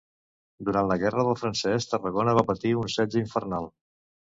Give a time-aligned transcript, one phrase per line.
[0.69, 3.75] Durant la Guerra del Francès, Tarragona va patir un setge infernal.